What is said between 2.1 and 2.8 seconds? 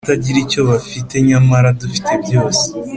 byose